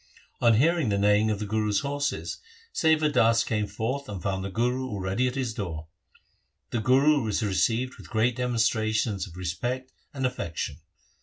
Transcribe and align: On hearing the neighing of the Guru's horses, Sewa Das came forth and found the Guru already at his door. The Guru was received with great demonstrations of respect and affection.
On 0.39 0.55
hearing 0.55 0.89
the 0.89 0.97
neighing 0.97 1.29
of 1.29 1.37
the 1.37 1.45
Guru's 1.45 1.81
horses, 1.81 2.39
Sewa 2.73 3.07
Das 3.07 3.43
came 3.43 3.67
forth 3.67 4.09
and 4.09 4.19
found 4.19 4.43
the 4.43 4.49
Guru 4.49 4.87
already 4.87 5.27
at 5.27 5.35
his 5.35 5.53
door. 5.53 5.89
The 6.71 6.79
Guru 6.81 7.21
was 7.21 7.43
received 7.43 7.97
with 7.99 8.09
great 8.09 8.35
demonstrations 8.35 9.27
of 9.27 9.37
respect 9.37 9.93
and 10.11 10.25
affection. 10.25 10.77